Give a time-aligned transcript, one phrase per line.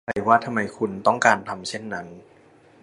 [0.03, 2.07] ยังไม่แน่ใจว่าทำไมคุณต้องการทำเช่นนั้น